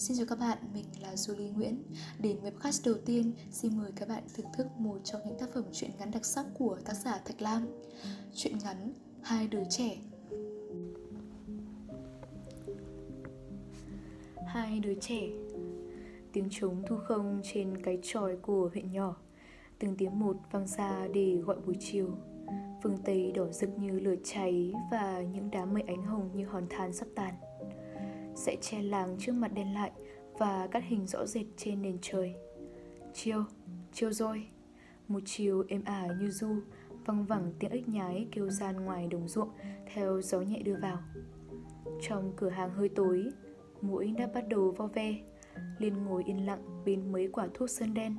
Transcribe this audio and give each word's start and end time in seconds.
Xin 0.00 0.16
chào 0.16 0.26
các 0.28 0.38
bạn, 0.38 0.58
mình 0.74 0.84
là 1.02 1.14
Julie 1.14 1.54
Nguyễn. 1.54 1.82
Đến 2.18 2.36
webcast 2.42 2.80
đầu 2.84 2.94
tiên, 3.06 3.32
xin 3.50 3.78
mời 3.78 3.92
các 3.96 4.08
bạn 4.08 4.22
thưởng 4.34 4.46
thức 4.56 4.66
một 4.78 4.98
trong 5.04 5.20
những 5.26 5.38
tác 5.38 5.48
phẩm 5.54 5.64
truyện 5.72 5.90
ngắn 5.98 6.10
đặc 6.10 6.24
sắc 6.24 6.46
của 6.58 6.78
tác 6.84 6.94
giả 6.94 7.20
Thạch 7.24 7.42
Lam. 7.42 7.66
Truyện 8.34 8.58
ngắn 8.64 8.92
Hai 9.22 9.48
đứa 9.48 9.62
trẻ. 9.70 9.96
Hai 14.46 14.80
đứa 14.80 14.94
trẻ 15.00 15.20
Tiếng 16.32 16.48
trống 16.50 16.82
thu 16.86 16.96
không 16.96 17.40
trên 17.52 17.82
cái 17.82 17.98
tròi 18.02 18.36
của 18.36 18.70
huyện 18.72 18.92
nhỏ 18.92 19.16
Từng 19.78 19.96
tiếng 19.96 20.18
một 20.18 20.36
vang 20.50 20.66
ra 20.66 21.08
để 21.14 21.36
gọi 21.36 21.56
buổi 21.66 21.76
chiều 21.80 22.08
Phương 22.82 22.98
Tây 23.04 23.32
đỏ 23.32 23.46
rực 23.52 23.78
như 23.78 24.00
lửa 24.00 24.16
cháy 24.24 24.72
Và 24.90 25.20
những 25.20 25.50
đám 25.50 25.74
mây 25.74 25.82
ánh 25.86 26.02
hồng 26.02 26.30
như 26.34 26.46
hòn 26.46 26.66
than 26.70 26.92
sắp 26.92 27.08
tàn 27.14 27.34
sẽ 28.40 28.56
che 28.60 28.82
làng 28.82 29.16
trước 29.18 29.32
mặt 29.32 29.52
đen 29.54 29.74
lại 29.74 29.90
và 30.38 30.68
cắt 30.70 30.82
hình 30.86 31.06
rõ 31.06 31.26
rệt 31.26 31.46
trên 31.56 31.82
nền 31.82 31.98
trời. 32.02 32.34
Chiều, 33.14 33.44
chiều 33.92 34.12
rồi. 34.12 34.46
Một 35.08 35.20
chiều 35.24 35.64
êm 35.68 35.84
ả 35.84 36.08
như 36.20 36.30
du, 36.30 36.54
văng 37.06 37.24
vẳng 37.24 37.52
tiếng 37.58 37.70
ếch 37.70 37.88
nhái 37.88 38.26
kêu 38.32 38.50
gian 38.50 38.84
ngoài 38.84 39.06
đồng 39.06 39.28
ruộng 39.28 39.48
theo 39.94 40.20
gió 40.20 40.40
nhẹ 40.40 40.62
đưa 40.62 40.76
vào. 40.82 40.98
Trong 42.02 42.32
cửa 42.36 42.48
hàng 42.48 42.70
hơi 42.70 42.88
tối, 42.88 43.24
mũi 43.80 44.14
đã 44.18 44.28
bắt 44.34 44.48
đầu 44.48 44.74
vo 44.76 44.86
ve. 44.86 45.14
liền 45.78 46.04
ngồi 46.04 46.24
yên 46.24 46.46
lặng 46.46 46.82
bên 46.84 47.12
mấy 47.12 47.28
quả 47.32 47.48
thuốc 47.54 47.70
sơn 47.70 47.94
đen. 47.94 48.16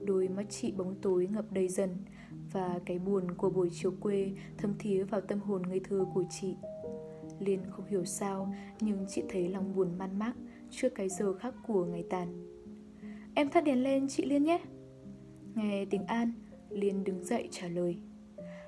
Đôi 0.00 0.28
mắt 0.28 0.46
chị 0.50 0.72
bóng 0.72 0.94
tối 1.02 1.28
ngập 1.30 1.52
đầy 1.52 1.68
dần 1.68 1.96
và 2.52 2.80
cái 2.86 2.98
buồn 2.98 3.30
của 3.30 3.50
buổi 3.50 3.68
chiều 3.72 3.92
quê 4.00 4.32
thâm 4.58 4.74
thía 4.78 5.04
vào 5.04 5.20
tâm 5.20 5.40
hồn 5.40 5.62
ngây 5.68 5.80
thơ 5.80 6.06
của 6.14 6.24
chị. 6.30 6.56
Liên 7.40 7.60
không 7.70 7.86
hiểu 7.86 8.04
sao, 8.04 8.54
Nhưng 8.80 9.06
chị 9.08 9.22
thấy 9.28 9.48
lòng 9.48 9.74
buồn 9.76 9.98
man 9.98 10.18
mác, 10.18 10.32
Trước 10.70 10.88
cái 10.94 11.08
giờ 11.08 11.34
khác 11.34 11.54
của 11.66 11.84
ngày 11.84 12.04
tàn. 12.10 12.46
Em 13.34 13.50
thắt 13.50 13.64
đèn 13.64 13.82
lên, 13.82 14.08
chị 14.08 14.24
Liên 14.24 14.44
nhé. 14.44 14.60
Nghe 15.54 15.84
tiếng 15.84 16.04
An, 16.04 16.32
Liên 16.70 17.04
đứng 17.04 17.24
dậy 17.24 17.48
trả 17.50 17.68
lời. 17.68 17.98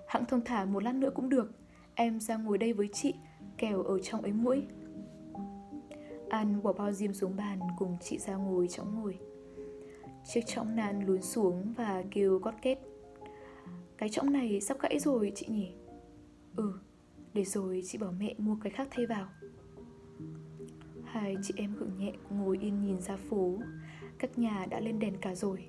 Hãng 0.08 0.24
thông 0.24 0.44
thả 0.44 0.64
một 0.64 0.82
lát 0.82 0.94
nữa 0.94 1.10
cũng 1.14 1.28
được, 1.28 1.52
Em 1.94 2.20
ra 2.20 2.36
ngồi 2.36 2.58
đây 2.58 2.72
với 2.72 2.88
chị 2.92 3.14
Kèo 3.58 3.82
ở 3.82 3.98
trong 3.98 4.22
ấy 4.22 4.32
mũi 4.32 4.62
An 6.28 6.62
bỏ 6.62 6.72
bao 6.72 6.92
diêm 6.92 7.12
xuống 7.12 7.36
bàn 7.36 7.58
Cùng 7.78 7.96
chị 8.00 8.18
ra 8.18 8.36
ngồi 8.36 8.68
trong 8.68 9.02
ngồi. 9.02 9.18
Chiếc 10.24 10.46
trọng 10.46 10.76
nan 10.76 11.06
lún 11.06 11.22
xuống 11.22 11.74
Và 11.76 12.04
kêu 12.10 12.38
gót 12.38 12.54
kết 12.62 12.78
Cái 13.98 14.08
trọng 14.08 14.32
này 14.32 14.60
sắp 14.60 14.76
gãy 14.80 14.98
rồi, 14.98 15.32
chị 15.34 15.46
nhỉ? 15.48 15.72
Ừ 16.56 16.72
để 17.34 17.44
rồi 17.44 17.82
chị 17.86 17.98
bảo 17.98 18.12
mẹ 18.18 18.34
mua 18.38 18.56
cái 18.62 18.72
khác 18.72 18.88
thay 18.90 19.06
vào. 19.06 19.28
Hai 21.04 21.36
chị 21.42 21.54
em 21.56 21.74
hưởng 21.74 21.98
nhẹ 21.98 22.12
ngồi 22.30 22.58
yên 22.60 22.82
nhìn 22.82 23.00
ra 23.00 23.16
phố. 23.16 23.58
Các 24.18 24.38
nhà 24.38 24.66
đã 24.70 24.80
lên 24.80 24.98
đèn 24.98 25.16
cả 25.20 25.34
rồi. 25.34 25.64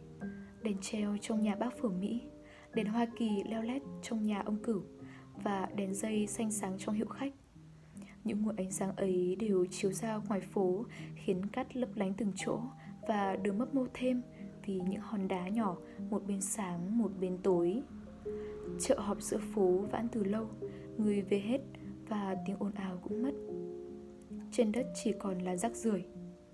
Đèn 0.61 0.77
treo 0.81 1.17
trong 1.21 1.41
nhà 1.41 1.55
bác 1.55 1.77
phở 1.81 1.89
Mỹ, 1.89 2.21
Đèn 2.73 2.85
Hoa 2.85 3.05
Kỳ 3.17 3.43
leo 3.49 3.61
lét 3.61 3.81
trong 4.01 4.25
nhà 4.25 4.41
ông 4.45 4.63
cửu 4.63 4.83
Và 5.43 5.69
đèn 5.75 5.93
dây 5.93 6.27
xanh 6.27 6.51
sáng 6.51 6.77
trong 6.77 6.95
hiệu 6.95 7.05
khách. 7.05 7.33
Những 8.23 8.41
nguồn 8.41 8.55
ánh 8.55 8.71
sáng 8.71 8.95
ấy 8.95 9.35
đều 9.39 9.65
chiếu 9.65 9.91
ra 9.91 10.15
ngoài 10.27 10.41
phố, 10.41 10.85
Khiến 11.15 11.45
cắt 11.45 11.75
lấp 11.75 11.89
lánh 11.95 12.13
từng 12.13 12.31
chỗ 12.35 12.59
Và 13.07 13.35
đường 13.35 13.57
mấp 13.57 13.75
mô 13.75 13.85
thêm 13.93 14.21
Vì 14.65 14.73
những 14.73 15.01
hòn 15.01 15.27
đá 15.27 15.47
nhỏ, 15.47 15.77
Một 16.09 16.23
bên 16.27 16.41
sáng, 16.41 16.97
một 16.97 17.11
bên 17.19 17.37
tối. 17.43 17.81
Chợ 18.79 18.99
họp 18.99 19.21
giữa 19.21 19.37
phố 19.37 19.85
vãn 19.91 20.07
từ 20.07 20.23
lâu 20.23 20.47
Người 21.03 21.21
về 21.21 21.39
hết 21.39 21.59
và 22.07 22.35
tiếng 22.45 22.55
ồn 22.59 22.71
ào 22.73 22.97
cũng 23.03 23.23
mất. 23.23 23.33
Trên 24.51 24.71
đất 24.71 24.87
chỉ 25.03 25.13
còn 25.19 25.39
là 25.39 25.55
rác 25.55 25.75
rưởi 25.75 26.03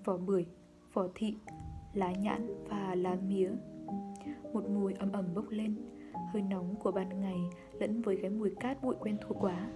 Vỏ 0.06 0.18
bưởi, 0.18 0.46
vỏ 0.94 1.08
thị, 1.16 1.36
lá 1.94 2.12
nhãn 2.12 2.64
và 2.70 2.96
lá 2.96 3.18
mía. 3.28 3.52
Một 4.54 4.70
mùi 4.70 4.94
ấm 4.94 5.12
ẩm 5.12 5.26
bốc 5.36 5.46
lên 5.50 5.76
Hơi 6.34 6.42
nóng 6.42 6.76
của 6.76 6.92
ban 6.92 7.22
ngày 7.22 7.38
lẫn 7.80 8.02
với 8.02 8.18
cái 8.22 8.30
mùi 8.30 8.50
cát 8.60 8.84
bụi 8.84 8.96
quen 9.00 9.18
thuộc 9.22 9.38
quá 9.42 9.70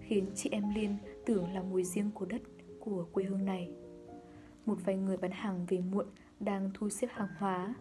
Khiến 0.00 0.26
chị 0.34 0.50
em 0.52 0.74
Liên 0.74 0.96
tưởng 1.26 1.52
là 1.52 1.62
mùi 1.62 1.84
riêng 1.84 2.10
của 2.14 2.26
đất 2.26 2.42
của 2.80 3.06
quê 3.12 3.24
hương 3.24 3.44
này. 3.44 3.70
Một 4.66 4.78
vài 4.84 4.96
người 4.96 5.16
bán 5.16 5.30
hàng 5.30 5.66
về 5.68 5.80
muộn 5.80 6.06
đang 6.40 6.70
thu 6.74 6.88
xếp 6.88 7.08
hàng 7.10 7.28
hóa 7.38 7.74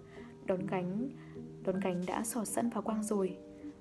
Đón 0.46 0.68
gánh, 0.68 1.10
đón 1.64 1.80
gánh 1.80 2.02
đã 2.08 2.24
sò 2.24 2.46
sẵn 2.46 2.70
vào 2.70 2.82
quang 2.82 3.04
rồi. 3.04 3.38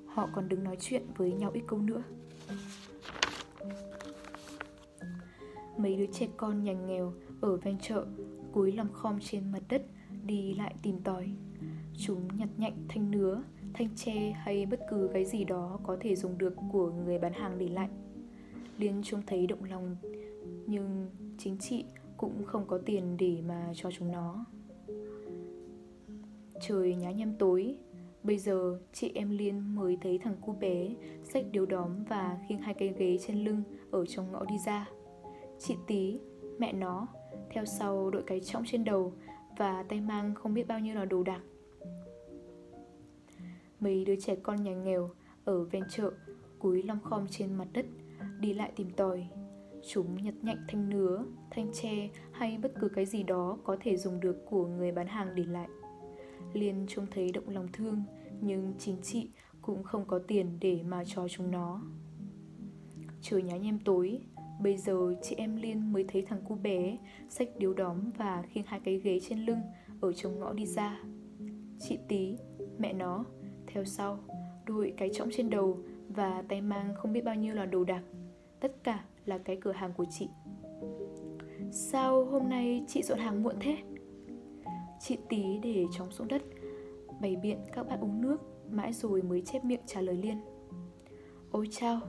Họ 0.07 0.29
còn 0.35 0.49
đứng 0.49 0.65
nói 0.65 0.77
chuyện 0.81 1.03
với 1.17 1.33
nhau 1.33 1.51
ít 1.55 1.63
câu 1.67 1.79
nữa. 1.79 2.03
Mấy 5.77 5.97
đứa 5.97 6.07
trẻ 6.13 6.29
con 6.37 6.65
nhà 6.65 6.73
nghèo 6.73 7.13
ở 7.41 7.57
ven 7.57 7.79
chợ 7.79 8.07
cúi 8.53 8.73
lòng 8.73 8.93
khom 8.93 9.19
trên 9.21 9.53
mặt 9.53 9.63
đất 9.69 9.83
đi 10.27 10.55
lại 10.55 10.75
tìm 10.83 11.01
tòi. 11.01 11.29
Chúng 11.99 12.29
nhặt 12.37 12.49
nhạnh 12.57 12.77
thanh 12.89 13.11
nứa, 13.11 13.43
thanh 13.75 13.89
tre 13.97 14.31
hay 14.31 14.67
bất 14.67 14.81
cứ 14.91 15.11
cái 15.13 15.25
gì 15.25 15.45
đó 15.45 15.81
có 15.83 15.97
thể 16.01 16.17
dùng 16.17 16.39
được 16.39 16.55
của 16.73 16.91
người 16.91 17.19
bán 17.19 17.33
hàng 17.33 17.59
để 17.59 17.69
lại. 17.69 17.89
Liên 18.79 19.01
chúng 19.05 19.23
thấy 19.27 19.47
động 19.47 19.65
lòng 19.65 19.97
nhưng 20.67 21.11
chính 21.39 21.57
chị 21.61 21.85
cũng 22.17 22.45
không 22.45 22.67
có 22.67 22.79
tiền 22.79 23.17
để 23.17 23.43
mà 23.47 23.73
cho 23.75 23.91
chúng 23.91 24.13
nó. 24.13 24.45
Trời 26.61 26.95
nhá 26.95 27.11
nhem 27.11 27.35
tối 27.39 27.77
Bây 28.23 28.39
giờ 28.39 28.79
chị 28.93 29.13
em 29.15 29.31
Liên 29.31 29.75
mới 29.75 29.99
thấy 30.03 30.19
thằng 30.19 30.37
cu 30.41 30.53
bé 30.53 30.95
Xách 31.25 31.45
điếu 31.51 31.67
đóm 31.67 32.05
và 32.05 32.39
khiêng 32.49 32.59
hai 32.59 32.75
cây 32.75 32.95
ghế 32.99 33.19
trên 33.27 33.45
lưng 33.45 33.63
Ở 33.91 34.07
trong 34.07 34.33
ngõ 34.33 34.45
đi 34.45 34.55
ra. 34.67 34.89
Chị 35.59 35.77
Tí, 35.87 36.19
mẹ 36.59 36.73
nó 36.73 37.07
Theo 37.51 37.65
sau 37.65 38.11
đội 38.11 38.23
cái 38.27 38.41
trọng 38.41 38.65
trên 38.67 38.85
đầu 38.85 39.13
Và 39.57 39.85
tay 39.89 40.01
mang 40.01 40.35
không 40.35 40.55
biết 40.55 40.69
bao 40.69 40.79
nhiêu 40.79 40.95
là 40.95 41.05
đồ 41.05 41.23
đạc. 41.23 41.41
Mấy 43.81 44.05
đứa 44.05 44.17
trẻ 44.17 44.37
con 44.43 44.63
nhà 44.63 44.75
nghèo 44.75 45.11
Ở 45.45 45.65
ven 45.65 45.83
chợ 45.91 46.11
Cúi 46.59 46.83
lom 46.83 47.01
khom 47.01 47.27
trên 47.31 47.55
mặt 47.55 47.69
đất 47.73 47.87
Đi 48.41 48.55
lại 48.55 48.73
tìm 48.77 48.91
tòi. 48.91 49.27
Chúng 49.89 50.23
nhặt 50.23 50.35
nhạnh 50.43 50.65
thanh 50.69 50.91
nứa, 50.91 51.25
thanh 51.51 51.73
tre 51.73 52.09
hay 52.33 52.59
bất 52.63 52.73
cứ 52.81 52.89
cái 52.89 53.07
gì 53.07 53.23
đó 53.23 53.59
có 53.65 53.77
thể 53.81 53.97
dùng 53.97 54.21
được 54.21 54.37
của 54.51 54.67
người 54.67 54.93
bán 54.93 55.07
hàng 55.07 55.35
để 55.35 55.45
lại. 55.45 55.69
Liên 56.53 56.87
trông 56.89 57.07
thấy 57.11 57.31
động 57.33 57.49
lòng 57.49 57.69
thương 57.73 58.03
Nhưng 58.41 58.73
chính 58.79 58.97
chị 59.03 59.29
cũng 59.63 59.83
không 59.83 60.05
có 60.05 60.19
tiền 60.19 60.59
để 60.61 60.83
mà 60.83 61.05
cho 61.05 61.29
chúng 61.29 61.51
nó. 61.51 61.83
Trời 63.21 63.43
nhá 63.43 63.57
nhem 63.57 63.79
tối 63.79 64.21
Bây 64.61 64.77
giờ 64.77 65.15
chị 65.23 65.35
em 65.39 65.57
Liên 65.57 65.93
mới 65.93 66.05
thấy 66.09 66.23
thằng 66.23 66.41
cu 66.49 66.55
bé 66.55 66.99
Xách 67.29 67.49
điếu 67.59 67.75
đóm 67.75 68.11
và 68.17 68.43
khiêng 68.43 68.65
hai 68.67 68.81
cái 68.85 68.99
ghế 68.99 69.21
trên 69.21 69.39
lưng 69.39 69.61
Ở 70.01 70.13
trong 70.13 70.39
ngõ 70.39 70.53
đi 70.53 70.67
ra. 70.67 71.01
Chị 71.81 71.99
Tí, 72.09 72.37
mẹ 72.79 72.93
nó 72.93 73.25
Theo 73.67 73.85
sau, 73.85 74.19
đội 74.67 74.95
cái 74.97 75.11
trõng 75.15 75.29
trên 75.33 75.51
đầu 75.51 75.79
Và 76.09 76.43
tay 76.49 76.61
mang 76.61 76.95
không 76.95 77.13
biết 77.13 77.25
bao 77.25 77.35
nhiêu 77.35 77.55
là 77.55 77.67
đồ 77.67 77.85
đạc 77.85 78.03
Tất 78.61 78.85
cả 78.85 79.05
là 79.25 79.39
cái 79.39 79.57
cửa 79.61 79.73
hàng 79.73 79.93
của 79.97 80.05
chị. 80.11 80.29
Sao 81.71 82.25
hôm 82.25 82.49
nay 82.49 82.85
chị 82.89 83.03
dọn 83.03 83.19
hàng 83.19 83.43
muộn 83.43 83.55
thế? 83.61 83.77
Chị 85.05 85.19
tí 85.29 85.59
để 85.63 85.87
trống 85.93 86.11
xuống 86.11 86.29
đất. 86.29 86.43
Bày 87.21 87.37
biện 87.37 87.59
các 87.73 87.89
bạn 87.89 88.01
uống 88.01 88.21
nước, 88.21 88.37
Mãi 88.71 88.93
rồi 88.93 89.23
mới 89.23 89.41
chép 89.41 89.65
miệng 89.65 89.81
trả 89.87 90.01
lời 90.01 90.17
Liên 90.17 90.41
Ôi 91.51 91.69
chao, 91.71 92.01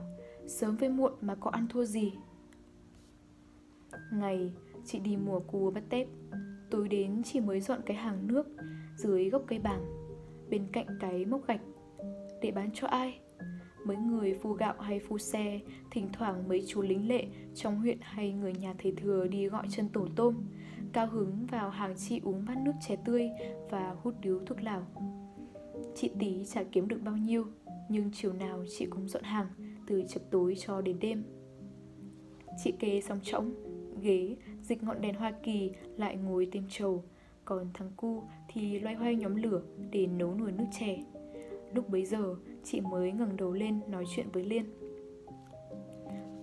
Sớm 0.46 0.76
với 0.76 0.88
muộn 0.88 1.12
mà 1.20 1.34
có 1.34 1.50
ăn 1.50 1.66
thua 1.70 1.84
gì. 1.84 2.12
Ngày, 4.12 4.52
chị 4.84 4.98
đi 4.98 5.16
mùa 5.16 5.40
cua 5.40 5.70
bắt 5.70 5.82
tép. 5.88 6.08
Tối 6.70 6.88
đến 6.88 7.22
chị 7.22 7.40
mới 7.40 7.60
dọn 7.60 7.80
cái 7.86 7.96
hàng 7.96 8.26
nước 8.26 8.46
Dưới 8.96 9.30
gốc 9.30 9.42
cây 9.46 9.58
bàng, 9.58 9.84
Bên 10.50 10.66
cạnh 10.72 10.86
cái 11.00 11.24
mốc 11.24 11.46
gạch. 11.46 11.60
Để 12.42 12.50
bán 12.50 12.70
cho 12.74 12.86
ai? 12.86 13.20
Mấy 13.84 13.96
người 13.96 14.34
phu 14.34 14.52
gạo 14.52 14.74
hay 14.78 14.98
phu 14.98 15.18
xe 15.18 15.60
Thỉnh 15.90 16.08
thoảng 16.12 16.48
mấy 16.48 16.64
chú 16.66 16.82
lính 16.82 17.08
lệ 17.08 17.26
Trong 17.54 17.80
huyện 17.80 17.98
hay 18.00 18.32
người 18.32 18.52
nhà 18.52 18.74
thầy 18.78 18.92
thừa 18.92 19.26
đi 19.26 19.46
gọi 19.46 19.66
chân 19.70 19.88
tổ 19.88 20.06
tôm 20.16 20.34
Cao 20.92 21.06
hứng 21.06 21.46
vào 21.50 21.70
hàng 21.70 21.94
chị 21.96 22.20
uống 22.24 22.44
bát 22.48 22.58
nước 22.64 22.72
chè 22.88 22.96
tươi 22.96 23.30
Và 23.70 23.96
hút 24.02 24.14
điếu 24.20 24.40
thuốc 24.46 24.62
lào. 24.62 24.86
Chị 25.94 26.10
tí 26.18 26.44
chả 26.44 26.62
kiếm 26.72 26.88
được 26.88 27.00
bao 27.04 27.16
nhiêu 27.16 27.44
Nhưng 27.88 28.10
chiều 28.12 28.32
nào 28.32 28.64
chị 28.78 28.86
cũng 28.86 29.08
dọn 29.08 29.22
hàng 29.22 29.46
Từ 29.86 30.02
chập 30.08 30.20
tối 30.30 30.54
cho 30.58 30.80
đến 30.80 30.98
đêm. 31.00 31.24
Chị 32.64 32.72
kê 32.78 33.00
xong 33.00 33.20
trống 33.22 33.54
Ghế, 34.02 34.36
dịch 34.62 34.82
ngọn 34.82 35.00
đèn 35.00 35.14
Hoa 35.14 35.32
Kỳ 35.42 35.70
Lại 35.96 36.16
ngồi 36.16 36.48
tìm 36.52 36.62
trầu. 36.68 37.04
Còn 37.44 37.66
thằng 37.74 37.90
cu 37.96 38.22
thì 38.48 38.80
loay 38.80 38.94
hoay 38.94 39.16
nhóm 39.16 39.36
lửa 39.36 39.62
Để 39.90 40.06
nấu 40.06 40.34
nồi 40.34 40.52
nước 40.52 40.64
chè. 40.78 40.98
Lúc 41.74 41.88
bấy 41.88 42.04
giờ 42.04 42.36
chị 42.64 42.80
mới 42.80 43.12
ngẩng 43.12 43.36
đầu 43.36 43.52
lên 43.52 43.80
Nói 43.88 44.04
chuyện 44.16 44.26
với 44.32 44.44
Liên. 44.44 44.64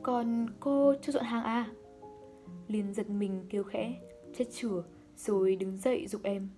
Còn 0.03 0.47
cô 0.59 0.94
chưa 1.01 1.12
dọn 1.12 1.23
hàng 1.23 1.44
à? 1.44 1.69
Liên 2.68 2.94
giật 2.94 3.09
mình 3.09 3.45
kêu 3.50 3.63
khẽ 3.63 3.94
Chết 4.38 4.45
chửa 4.51 4.83
Rồi 5.15 5.56
đứng 5.56 5.77
dậy 5.77 6.07
dục 6.07 6.23
em. 6.23 6.50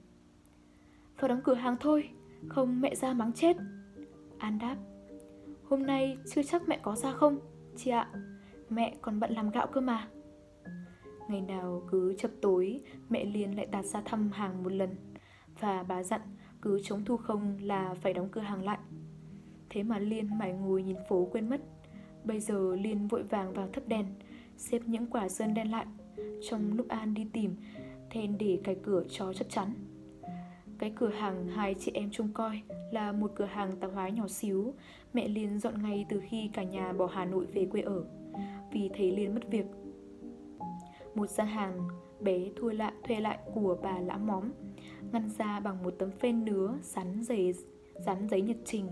Vào 1.20 1.28
đóng 1.30 1.42
cửa 1.44 1.54
hàng 1.54 1.78
thôi 1.80 2.10
Không 2.48 2.82
mẹ 2.82 2.96
ra 2.96 3.14
mắng 3.14 3.34
chết. 3.34 3.58
An 4.38 4.60
đáp 4.60 4.76
Hôm 5.70 5.86
nay 5.86 6.18
chưa 6.26 6.44
chắc 6.44 6.68
mẹ 6.68 6.80
có 6.84 6.96
ra 6.96 7.12
không 7.12 7.40
Chị 7.78 7.92
ạ. 7.92 8.10
Mẹ 8.70 8.96
còn 9.02 9.20
bận 9.20 9.34
làm 9.34 9.50
gạo 9.50 9.68
cơ 9.68 9.82
mà. 9.82 10.08
Ngày 11.30 11.42
nào 11.42 11.84
cứ 11.92 12.16
chập 12.18 12.32
tối, 12.42 12.82
mẹ 13.10 13.26
Liên 13.26 13.56
lại 13.56 13.68
tạt 13.72 13.86
ra 13.86 14.02
thăm 14.06 14.32
hàng 14.32 14.64
một 14.64 14.72
lần 14.72 14.90
Và 15.60 15.84
bà 15.84 16.04
dặn 16.04 16.22
cứ 16.62 16.82
chống 16.84 17.06
thu 17.06 17.18
không 17.18 17.58
là 17.62 17.96
phải 18.02 18.14
đóng 18.14 18.30
cửa 18.32 18.42
hàng 18.42 18.66
lại. 18.66 18.78
Thế 19.74 19.84
mà 19.84 20.00
Liên 20.00 20.38
mải 20.38 20.54
ngồi 20.54 20.84
nhìn 20.84 20.98
phố 21.10 21.28
quên 21.32 21.50
mất. 21.50 21.62
Bây 22.24 22.40
giờ 22.40 22.76
Liên 22.76 23.08
vội 23.08 23.24
vàng 23.24 23.54
vào 23.54 23.68
thấp 23.74 23.88
đèn 23.88 24.06
Xếp 24.58 24.80
những 24.86 25.08
quả 25.08 25.30
sơn 25.30 25.54
đen 25.54 25.72
lại. 25.72 25.86
Trong 26.50 26.78
lúc 26.78 26.88
An 26.88 27.14
đi 27.14 27.28
tìm 27.34 27.56
Then 28.10 28.38
để 28.38 28.60
cái 28.64 28.76
cửa 28.84 29.04
cho 29.10 29.34
chắc 29.34 29.50
chắn. 29.50 29.74
Cái 30.80 30.94
cửa 30.96 31.10
hàng 31.10 31.48
hai 31.48 31.76
chị 31.80 31.92
em 31.94 32.10
trông 32.12 32.30
coi 32.34 32.62
Là 32.92 33.12
một 33.12 33.32
cửa 33.36 33.46
hàng 33.46 33.72
tạp 33.80 33.92
hóa 33.94 34.10
nhỏ 34.10 34.28
xíu. 34.28 34.74
Mẹ 35.14 35.28
Liên 35.28 35.60
dọn 35.60 35.84
ngay 35.84 36.06
từ 36.10 36.22
khi 36.30 36.50
cả 36.54 36.64
nhà 36.64 36.94
bỏ 36.94 37.06
Hà 37.06 37.26
Nội 37.26 37.46
về 37.54 37.66
quê 37.66 37.82
ở 37.82 38.06
Vì 38.72 38.90
thấy 38.98 39.12
Liên 39.12 39.36
mất 39.36 39.52
việc. 39.52 39.66
Một 41.16 41.30
gian 41.30 41.48
hàng 41.48 41.88
bé 42.20 42.50
thua 42.56 42.70
lại, 42.70 42.94
thuê 43.04 43.20
lại 43.20 43.38
của 43.54 43.78
bà 43.84 44.00
lã 44.00 44.18
móm 44.18 44.44
Ngăn 45.12 45.30
ra 45.38 45.60
bằng 45.60 45.84
một 45.84 45.96
tấm 46.00 46.12
phên 46.12 46.46
nứa 46.46 46.78
Dán 46.82 47.24
giấy, 47.24 47.54
dán 48.06 48.28
giấy 48.30 48.42
nhật 48.42 48.58
trình. 48.66 48.88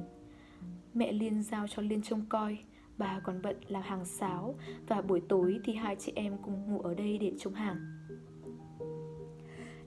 Mẹ 0.94 1.12
Liên 1.12 1.44
giao 1.44 1.68
cho 1.68 1.82
Liên 1.82 2.02
trông 2.02 2.26
coi. 2.30 2.58
Bà 2.98 3.20
còn 3.24 3.42
bận 3.42 3.56
làm 3.68 3.84
hàng 3.84 4.06
sáo 4.06 4.56
Và 4.88 5.02
buổi 5.02 5.22
tối 5.30 5.60
thì 5.64 5.74
hai 5.74 5.96
chị 5.96 6.12
em 6.16 6.38
cùng 6.42 6.72
ngủ 6.72 6.80
ở 6.82 6.94
đây 6.94 7.18
để 7.18 7.34
trông 7.40 7.54
hàng. 7.54 7.78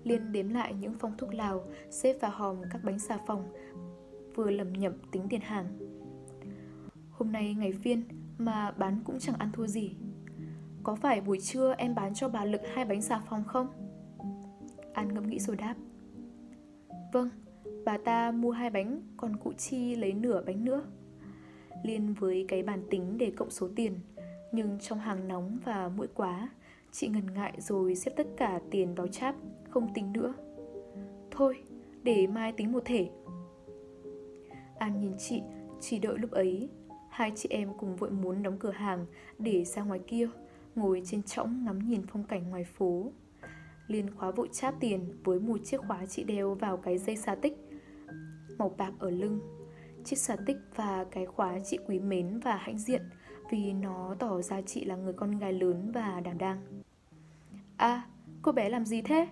Liên 0.04 0.32
đếm 0.32 0.48
lại 0.48 0.74
những 0.74 0.94
phong 0.98 1.16
thuốc 1.18 1.34
lào 1.34 1.64
Xếp 1.90 2.16
vào 2.20 2.30
hòm 2.30 2.56
các 2.70 2.84
bánh 2.84 2.98
xà 2.98 3.18
phòng 3.26 3.52
Vừa 4.34 4.50
lầm 4.50 4.72
nhầm 4.72 4.92
tính 5.12 5.22
tiền 5.30 5.40
hàng. 5.40 5.78
Hôm 7.10 7.32
nay 7.32 7.54
ngày 7.54 7.72
phiên 7.72 8.04
Mà 8.38 8.70
bán 8.70 9.00
cũng 9.04 9.18
chẳng 9.18 9.36
ăn 9.38 9.50
thua 9.52 9.66
gì. 9.66 9.96
Có 10.82 10.94
phải 10.94 11.20
buổi 11.20 11.40
trưa 11.40 11.74
em 11.78 11.94
bán 11.94 12.14
cho 12.14 12.28
bà 12.28 12.44
Lực 12.44 12.60
hai 12.74 12.84
bánh 12.84 13.02
xà 13.02 13.20
phòng 13.28 13.44
không? 13.44 13.66
An 14.92 15.14
ngẫm 15.14 15.28
nghĩ 15.28 15.38
rồi 15.38 15.56
đáp. 15.56 15.74
Vâng, 17.12 17.28
bà 17.84 17.96
ta 17.96 18.30
mua 18.30 18.50
hai 18.50 18.70
bánh 18.70 19.02
Còn 19.16 19.36
cụ 19.36 19.52
Chi 19.52 19.96
lấy 19.96 20.12
nửa 20.12 20.42
bánh 20.46 20.64
nữa. 20.64 20.82
Liên 21.82 22.14
với 22.14 22.44
cái 22.48 22.62
bàn 22.62 22.82
tính 22.90 23.18
để 23.18 23.32
cộng 23.36 23.50
số 23.50 23.68
tiền 23.76 23.94
Nhưng 24.52 24.78
trong 24.80 24.98
hàng 24.98 25.28
nóng 25.28 25.58
và 25.64 25.88
muỗi 25.88 26.06
quá 26.14 26.48
Chị 26.92 27.08
ngần 27.08 27.34
ngại 27.34 27.54
rồi 27.58 27.94
xếp 27.94 28.12
tất 28.16 28.26
cả 28.36 28.60
tiền 28.70 28.94
vào 28.94 29.06
cháp 29.06 29.34
Không 29.70 29.94
tính 29.94 30.12
nữa. 30.12 30.34
Thôi, 31.30 31.62
để 32.02 32.26
mai 32.26 32.52
tính 32.52 32.72
một 32.72 32.82
thể. 32.84 33.10
An 34.78 35.00
nhìn 35.00 35.12
chị, 35.18 35.42
chỉ 35.80 35.98
đợi 35.98 36.18
lúc 36.18 36.30
ấy 36.30 36.68
Hai 37.10 37.32
chị 37.36 37.48
em 37.50 37.68
cùng 37.78 37.96
vội 37.96 38.10
muốn 38.10 38.42
đóng 38.42 38.58
cửa 38.58 38.70
hàng 38.70 39.06
Để 39.38 39.64
ra 39.64 39.82
ngoài 39.82 40.00
kia 40.06 40.28
Ngồi 40.74 41.02
trên 41.04 41.22
trõng 41.22 41.64
ngắm 41.64 41.88
nhìn 41.88 42.02
phong 42.06 42.24
cảnh 42.24 42.50
ngoài 42.50 42.64
phố. 42.64 43.12
Liên 43.86 44.06
khóa 44.16 44.30
vội 44.30 44.48
cháp 44.52 44.74
tiền 44.80 45.00
Với 45.24 45.40
một 45.40 45.60
chiếc 45.64 45.80
khóa 45.80 46.06
chị 46.06 46.24
đeo 46.24 46.54
vào 46.54 46.76
cái 46.76 46.98
dây 46.98 47.16
xà 47.16 47.34
tích 47.34 47.56
Màu 48.58 48.74
bạc 48.78 48.92
ở 48.98 49.10
lưng. 49.10 49.40
Chiếc 50.04 50.16
xà 50.16 50.36
tích 50.46 50.56
và 50.74 51.06
cái 51.10 51.26
khóa 51.26 51.58
chị 51.64 51.78
quý 51.86 51.98
mến 51.98 52.40
và 52.40 52.56
hãnh 52.56 52.78
diện 52.78 53.02
Vì 53.50 53.72
nó 53.72 54.14
tỏ 54.18 54.42
ra 54.42 54.60
chị 54.60 54.84
là 54.84 54.96
người 54.96 55.12
con 55.12 55.38
gái 55.38 55.52
lớn 55.52 55.90
và 55.94 56.20
đảm 56.20 56.38
đang. 56.38 56.82
À, 57.76 58.02
cô 58.42 58.52
bé 58.52 58.68
làm 58.68 58.84
gì 58.84 59.02
thế? 59.02 59.28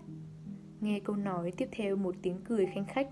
Nghe 0.81 1.01
câu 1.01 1.17
nói 1.17 1.53
tiếp 1.57 1.69
theo 1.73 1.97
một 1.97 2.15
tiếng 2.23 2.41
cười 2.45 2.67
khanh 2.67 2.85
khách 2.85 3.09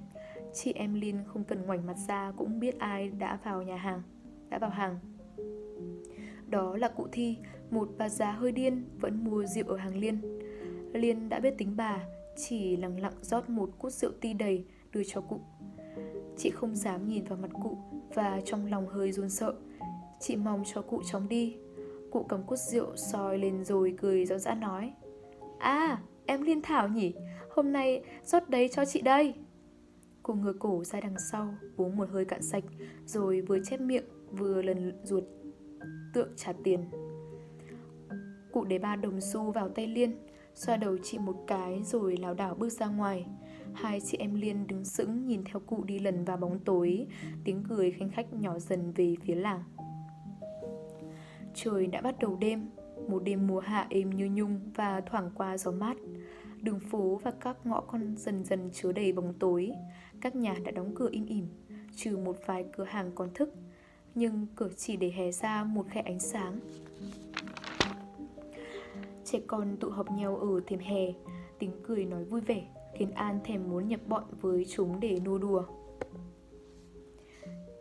Chị 0.53 0.73
em 0.73 0.95
liên 0.95 1.19
không 1.27 1.45
cần 1.45 1.63
ngoảnh 1.63 1.87
mặt 1.87 1.97
ra 2.09 2.33
cũng 2.37 2.61
biết 2.61 2.79
ai 2.79 3.09
đã 3.09 3.39
vào 3.45 3.63
nhà 3.63 3.77
hàng 3.77 4.03
Đã 4.49 4.59
vào 4.59 4.71
hàng. 4.71 4.99
Đó 6.49 6.77
là 6.77 6.89
cụ 6.89 7.07
Thi, 7.13 7.37
một 7.71 7.89
bà 7.99 8.09
già 8.09 8.33
hơi 8.33 8.53
điên 8.53 8.85
vẫn 9.01 9.25
mua 9.25 9.45
rượu 9.45 9.65
ở 9.69 9.77
hàng 9.77 9.97
Liên. 9.97 10.21
Liên 10.93 11.29
đã 11.29 11.41
biết 11.41 11.55
tính 11.59 11.77
bà, 11.77 12.05
chỉ 12.37 12.77
lặng 12.77 13.01
lặng 13.01 13.15
rót 13.23 13.51
một 13.51 13.71
cút 13.79 13.93
rượu 13.93 14.11
ti 14.21 14.33
đầy 14.33 14.65
đưa 14.93 15.03
cho 15.05 15.21
cụ. 15.21 15.41
Chị 16.43 16.51
không 16.51 16.77
dám 16.77 17.09
nhìn 17.09 17.25
vào 17.25 17.39
mặt 17.43 17.51
cụ 17.63 17.79
và 18.15 18.41
trong 18.45 18.67
lòng 18.67 18.87
hơi 18.89 19.13
run 19.13 19.31
sợ. 19.31 19.55
Chị 20.21 20.37
mong 20.37 20.63
cho 20.75 20.83
cụ 20.83 21.03
chóng 21.05 21.29
đi. 21.29 21.57
Cụ 22.11 22.27
cầm 22.29 22.43
cút 22.43 22.59
rượu 22.59 22.97
soi 22.97 23.39
lên 23.39 23.65
rồi 23.65 23.95
cười 24.01 24.27
rõ 24.27 24.39
rã 24.39 24.55
nói 24.55 24.93
À, 25.59 26.03
em 26.27 26.43
Liên 26.43 26.63
Thảo 26.63 26.89
nhỉ? 26.89 27.15
Hôm 27.51 27.73
nay 27.73 28.05
rót 28.25 28.51
đấy 28.51 28.69
cho 28.73 28.85
chị 28.85 29.01
đây. 29.01 29.35
Cô 30.23 30.35
ngửa 30.35 30.53
cổ 30.59 30.85
ra 30.85 31.01
đằng 31.01 31.15
sau, 31.33 31.55
uống 31.77 31.97
một 31.97 32.09
hơi 32.11 32.25
cạn 32.25 32.43
sạch, 32.43 32.65
rồi 33.07 33.41
vừa 33.41 33.59
chép 33.65 33.81
miệng, 33.81 34.05
vừa 34.31 34.63
lần 34.63 34.93
ruột 35.05 35.25
tượng 36.15 36.29
trả 36.37 36.53
tiền. 36.65 36.81
Cụ 38.53 38.65
để 38.65 38.79
ba 38.79 38.97
đồng 38.97 39.21
xu 39.21 39.53
vào 39.53 39.69
tay 39.69 39.87
Liên, 39.87 40.17
xoa 40.55 40.77
đầu 40.77 40.97
chị 41.03 41.19
một 41.19 41.45
cái 41.47 41.83
rồi 41.85 42.17
lảo 42.17 42.35
đảo 42.35 42.55
bước 42.55 42.73
ra 42.73 42.87
ngoài. 42.87 43.27
Hai 43.75 44.01
chị 44.01 44.19
em 44.19 44.35
Liên 44.35 44.67
đứng 44.67 44.85
sững, 44.85 45.27
nhìn 45.27 45.45
theo 45.45 45.61
cụ 45.67 45.85
đi 45.85 45.99
lần 45.99 46.25
vào 46.25 46.37
bóng 46.37 46.59
tối. 46.59 47.07
Tiếng 47.45 47.65
cười 47.69 47.91
khanh 47.91 48.11
khách 48.11 48.33
nhỏ 48.33 48.59
dần 48.59 48.93
về 48.93 49.17
phía 49.25 49.35
làng. 49.35 49.63
Trời 51.55 51.87
đã 51.87 52.01
bắt 52.01 52.19
đầu 52.21 52.37
đêm. 52.41 52.71
Một 53.09 53.25
đêm 53.25 53.47
mùa 53.47 53.61
hạ 53.61 53.87
êm 53.91 54.11
như 54.11 54.31
nhung 54.33 54.61
và 54.75 55.01
thoảng 55.01 55.31
qua 55.35 55.59
gió 55.59 55.71
mát. 55.71 55.97
Đường 56.63 56.81
phố 56.81 57.21
và 57.23 57.31
các 57.31 57.67
ngõ 57.67 57.81
con 57.81 58.17
dần 58.17 58.45
dần 58.45 58.71
chứa 58.73 58.93
đầy 58.93 59.13
bóng 59.13 59.35
tối. 59.39 59.73
Các 60.21 60.37
nhà 60.37 60.57
đã 60.65 60.71
đóng 60.71 60.95
cửa 60.95 61.09
im 61.13 61.27
ỉm, 61.27 61.47
Trừ 61.97 62.17
một 62.17 62.37
vài 62.47 62.65
cửa 62.73 62.85
hàng 62.85 63.11
còn 63.15 63.29
thức. 63.35 63.55
Nhưng 64.15 64.47
cửa 64.57 64.69
chỉ 64.77 64.97
để 64.97 65.11
hé 65.11 65.33
ra 65.33 65.65
một 65.65 65.87
khe 65.91 66.01
ánh 66.01 66.21
sáng. 66.21 66.61
Trẻ 69.25 69.41
con 69.47 69.77
tụ 69.77 69.91
họp 69.91 70.11
nhau 70.11 70.37
ở 70.37 70.61
thềm 70.67 70.79
hè. 70.79 71.13
Tiếng 71.59 71.73
cười 71.83 72.05
nói 72.05 72.25
vui 72.25 72.41
vẻ 72.41 72.63
khiến 73.01 73.11
An 73.11 73.41
thèm 73.45 73.71
muốn 73.71 73.89
nhập 73.89 74.01
bọn 74.09 74.25
với 74.41 74.65
chúng 74.65 75.01
để 75.01 75.19
nô 75.25 75.39
đùa. 75.39 75.65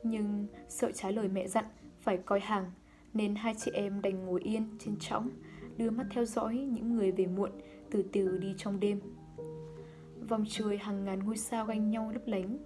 Nhưng 0.03 0.47
sợ 0.69 0.91
trái 0.91 1.13
lời 1.13 1.27
mẹ 1.27 1.47
dặn 1.47 1.65
phải 2.01 2.17
coi 2.17 2.39
hàng, 2.39 2.71
nên 3.13 3.35
hai 3.35 3.53
chị 3.57 3.71
em 3.73 4.01
đành 4.01 4.25
ngồi 4.25 4.41
yên 4.41 4.63
trên 4.79 4.95
trõng 4.99 5.29
đưa 5.77 5.89
mắt 5.89 6.07
theo 6.11 6.25
dõi 6.25 6.55
những 6.55 6.95
người 6.95 7.11
về 7.11 7.25
muộn, 7.25 7.51
từ 7.91 8.03
từ 8.11 8.37
đi 8.37 8.53
trong 8.57 8.79
đêm. 8.79 8.99
Vòng 10.29 10.45
trời 10.49 10.77
hàng 10.77 11.05
ngàn 11.05 11.19
ngôi 11.19 11.37
sao 11.37 11.65
ganh 11.65 11.89
nhau 11.89 12.11
lấp 12.13 12.23
lánh, 12.25 12.57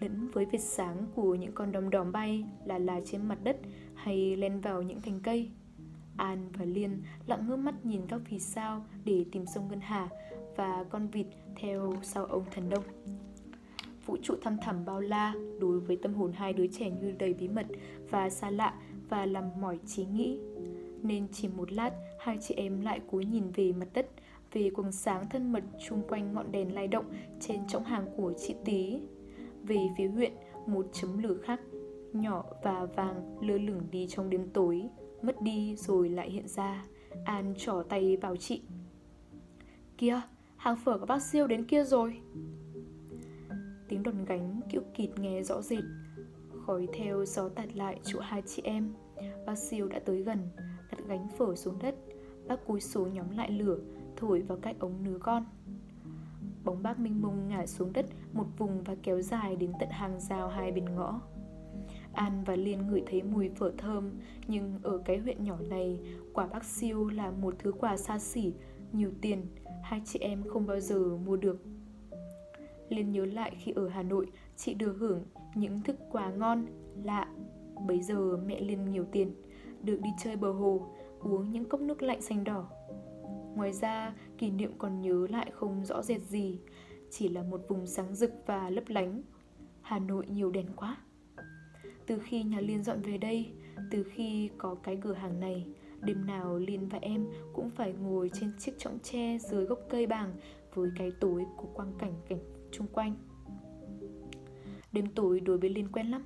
lẫn 0.00 0.30
với 0.32 0.44
vệt 0.44 0.60
sáng 0.60 1.06
của 1.14 1.34
những 1.34 1.52
con 1.52 1.72
đom 1.72 1.90
đóm 1.90 2.12
bay 2.12 2.44
là 2.64 2.78
là 2.78 3.00
trên 3.04 3.28
mặt 3.28 3.38
đất 3.44 3.56
hay 3.94 4.36
len 4.36 4.60
vào 4.60 4.82
những 4.82 5.00
cành 5.00 5.20
cây. 5.20 5.50
An 6.22 6.48
và 6.58 6.64
Liên 6.64 7.02
lặng 7.26 7.46
ngước 7.48 7.58
mắt 7.58 7.74
nhìn 7.86 8.00
các 8.08 8.20
vì 8.30 8.38
sao 8.38 8.84
để 9.04 9.24
tìm 9.32 9.46
sông 9.46 9.68
Ngân 9.68 9.80
Hà 9.80 10.08
và 10.56 10.84
con 10.90 11.08
vịt 11.08 11.26
theo 11.56 11.94
sau 12.02 12.24
ông 12.24 12.44
thần 12.54 12.70
đông. 12.70 12.84
Vũ 14.06 14.16
trụ 14.22 14.34
thăm 14.42 14.56
thẳm 14.62 14.84
bao 14.84 15.00
la 15.00 15.34
đối 15.60 15.80
với 15.80 15.96
tâm 15.96 16.14
hồn 16.14 16.32
hai 16.32 16.52
đứa 16.52 16.66
trẻ 16.66 16.90
như 16.90 17.12
đầy 17.18 17.34
bí 17.34 17.48
mật 17.48 17.66
và 18.10 18.30
xa 18.30 18.50
lạ 18.50 18.74
và 19.08 19.26
làm 19.26 19.44
mỏi 19.60 19.78
trí 19.86 20.04
nghĩ. 20.04 20.38
Nên 21.02 21.26
chỉ 21.32 21.48
một 21.48 21.72
lát, 21.72 21.90
hai 22.20 22.38
chị 22.40 22.54
em 22.54 22.80
lại 22.80 23.00
cúi 23.10 23.24
nhìn 23.24 23.50
về 23.54 23.72
mặt 23.72 23.88
đất, 23.94 24.10
về 24.52 24.70
quầng 24.70 24.92
sáng 24.92 25.28
thân 25.28 25.52
mật 25.52 25.64
chung 25.88 26.02
quanh 26.08 26.34
ngọn 26.34 26.52
đèn 26.52 26.74
lay 26.74 26.88
động 26.88 27.04
trên 27.40 27.66
trống 27.68 27.84
hàng 27.84 28.06
của 28.16 28.32
chị 28.38 28.54
Tí. 28.64 29.00
Về 29.62 29.78
phía 29.98 30.08
huyện, 30.08 30.32
một 30.66 30.86
chấm 30.92 31.22
lửa 31.22 31.36
khác, 31.42 31.60
nhỏ 32.12 32.44
và 32.62 32.84
vàng 32.84 33.36
lơ 33.40 33.58
lửng 33.58 33.82
đi 33.90 34.06
trong 34.06 34.30
đêm 34.30 34.48
tối, 34.52 34.88
mất 35.24 35.42
đi 35.42 35.76
rồi 35.76 36.08
lại 36.08 36.30
hiện 36.30 36.48
ra. 36.48 36.84
An 37.24 37.54
trỏ 37.56 37.82
tay 37.88 38.16
vào 38.16 38.36
chị. 38.36 38.62
Kia, 39.98 40.20
hàng 40.56 40.76
phở 40.84 40.98
của 40.98 41.06
bác 41.06 41.22
siêu 41.22 41.46
đến 41.46 41.64
kia 41.64 41.84
rồi. 41.84 42.20
Tiếng 43.88 44.02
đòn 44.02 44.24
gánh 44.24 44.60
kiểu 44.70 44.82
kịt 44.94 45.10
nghe 45.18 45.42
rõ 45.42 45.62
rệt. 45.62 45.84
Khói 46.66 46.88
theo 46.92 47.24
gió 47.24 47.48
tạt 47.48 47.76
lại 47.76 48.00
chỗ 48.04 48.20
hai 48.20 48.42
chị 48.46 48.62
em. 48.64 48.94
Bác 49.46 49.58
siêu 49.58 49.88
đã 49.88 49.98
tới 49.98 50.22
gần 50.22 50.38
Đặt 50.90 50.98
gánh 51.06 51.28
phở 51.38 51.56
xuống 51.56 51.78
đất. 51.78 51.94
Bác 52.48 52.66
cúi 52.66 52.80
xuống 52.80 53.14
nhóm 53.14 53.30
lại 53.30 53.50
lửa 53.50 53.78
Thổi 54.16 54.42
vào 54.42 54.58
cách 54.62 54.76
ống 54.78 55.04
nứa 55.04 55.18
con. 55.18 55.44
Bóng 56.64 56.82
bác 56.82 56.98
minh 56.98 57.22
mông 57.22 57.48
ngả 57.48 57.66
xuống 57.66 57.92
đất 57.92 58.06
Một 58.32 58.46
vùng 58.58 58.82
và 58.82 58.94
kéo 59.02 59.22
dài 59.22 59.56
đến 59.56 59.72
tận 59.80 59.88
hàng 59.90 60.20
rào 60.20 60.48
hai 60.48 60.72
bên 60.72 60.84
ngõ. 60.84 61.20
An 62.12 62.44
và 62.46 62.56
Liên 62.56 62.86
ngửi 62.86 63.02
thấy 63.06 63.22
mùi 63.22 63.48
phở 63.48 63.72
thơm 63.78 64.10
Nhưng 64.48 64.78
ở 64.82 64.98
cái 65.04 65.18
huyện 65.18 65.44
nhỏ 65.44 65.58
này 65.68 66.00
Quả 66.32 66.46
bác 66.46 66.64
siêu 66.64 67.08
là 67.08 67.30
một 67.30 67.54
thứ 67.58 67.72
quà 67.72 67.96
xa 67.96 68.18
xỉ 68.18 68.52
Nhiều 68.92 69.10
tiền 69.20 69.46
hai 69.82 70.02
chị 70.04 70.18
em 70.18 70.42
không 70.48 70.66
bao 70.66 70.80
giờ 70.80 71.18
mua 71.24 71.36
được. 71.36 71.62
Liên 72.88 73.12
nhớ 73.12 73.24
lại 73.24 73.52
khi 73.58 73.72
ở 73.72 73.88
Hà 73.88 74.02
Nội, 74.02 74.26
chị 74.56 74.74
được 74.74 74.96
hưởng 74.98 75.24
những 75.54 75.82
thức 75.82 75.96
quà 76.10 76.30
ngon, 76.30 76.66
lạ. 77.04 77.28
Bây 77.86 78.02
giờ 78.02 78.36
mẹ 78.46 78.60
Liên 78.60 78.90
nhiều 78.90 79.04
tiền, 79.12 79.32
được 79.82 80.00
đi 80.02 80.10
chơi 80.18 80.36
bờ 80.36 80.52
hồ, 80.52 80.86
uống 81.20 81.52
những 81.52 81.64
cốc 81.64 81.80
nước 81.80 82.02
lạnh 82.02 82.20
xanh 82.22 82.44
đỏ. 82.44 82.68
Ngoài 83.54 83.72
ra, 83.72 84.14
kỷ 84.38 84.50
niệm 84.50 84.72
còn 84.78 85.00
nhớ 85.00 85.26
lại 85.30 85.50
không 85.54 85.84
rõ 85.84 86.02
rệt 86.02 86.20
gì, 86.20 86.58
chỉ 87.10 87.28
là 87.28 87.42
một 87.42 87.60
vùng 87.68 87.86
sáng 87.86 88.14
rực 88.14 88.32
và 88.46 88.70
lấp 88.70 88.84
lánh. 88.86 89.22
Hà 89.82 89.98
Nội 89.98 90.26
nhiều 90.26 90.50
đèn 90.50 90.66
quá. 90.76 90.96
Từ 92.06 92.18
khi 92.18 92.42
nhà 92.42 92.60
Liên 92.60 92.82
dọn 92.82 93.02
về 93.02 93.18
đây, 93.18 93.48
từ 93.90 94.02
khi 94.02 94.50
có 94.58 94.74
cái 94.74 94.98
cửa 95.02 95.12
hàng 95.12 95.40
này, 95.40 95.66
Đêm 96.00 96.26
nào 96.26 96.58
Liên 96.58 96.88
và 96.88 96.98
em 97.02 97.26
cũng 97.52 97.70
phải 97.70 97.92
ngồi 97.92 98.30
trên 98.34 98.52
chiếc 98.58 98.72
chõng 98.78 98.98
tre 99.02 99.38
dưới 99.38 99.64
gốc 99.64 99.78
cây 99.90 100.06
bàng 100.06 100.32
với 100.74 100.90
cái 100.98 101.10
tối 101.20 101.44
của 101.56 101.68
quang 101.74 101.92
cảnh 101.98 102.14
cảnh 102.28 102.38
chung 102.72 102.86
quanh. 102.92 103.14
Đêm 104.92 105.06
tối 105.14 105.40
đối 105.40 105.58
với 105.58 105.70
Liên 105.70 105.88
quen 105.92 106.06
lắm, 106.06 106.22